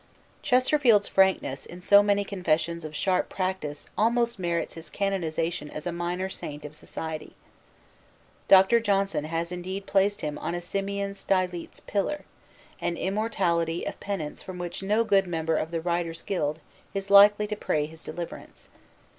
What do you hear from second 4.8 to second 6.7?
canonization as a minor saint